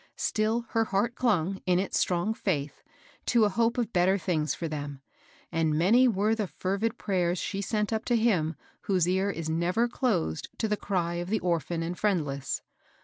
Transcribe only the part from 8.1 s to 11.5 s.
Him whose ear is never closed to the cry of the